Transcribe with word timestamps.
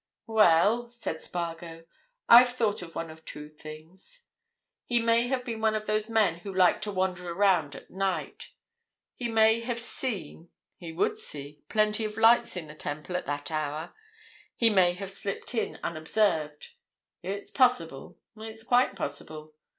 "Well," 0.25 0.89
said 0.89 1.21
Spargo, 1.21 1.83
"I've 2.27 2.49
thought 2.55 2.81
of 2.81 2.95
one 2.95 3.11
or 3.11 3.17
two 3.17 3.49
things. 3.49 4.25
He 4.85 4.99
may 4.99 5.27
have 5.27 5.45
been 5.45 5.61
one 5.61 5.75
of 5.75 5.85
those 5.85 6.09
men 6.09 6.39
who 6.39 6.51
like 6.51 6.81
to 6.81 6.91
wander 6.91 7.29
around 7.31 7.75
at 7.75 7.91
night. 7.91 8.49
He 9.13 9.29
may 9.29 9.59
have 9.59 9.77
seen—he 9.79 10.91
would 10.91 11.17
see—plenty 11.17 12.03
of 12.03 12.17
lights 12.17 12.57
in 12.57 12.65
the 12.65 12.73
Temple 12.73 13.15
at 13.15 13.27
that 13.27 13.51
hour; 13.51 13.93
he 14.55 14.71
may 14.71 14.93
have 14.93 15.11
slipped 15.11 15.53
in 15.53 15.79
unobserved—it's 15.83 17.51
possible, 17.51 18.17
it's 18.37 18.63
quite 18.63 18.95
possible. 18.95 19.53